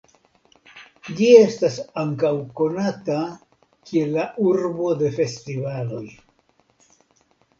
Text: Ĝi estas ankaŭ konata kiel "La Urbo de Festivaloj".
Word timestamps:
Ĝi 1.17 1.25
estas 1.39 1.75
ankaŭ 2.03 2.31
konata 2.61 3.17
kiel 3.89 4.11
"La 4.17 4.25
Urbo 4.53 4.89
de 5.03 5.11
Festivaloj". 5.21 6.05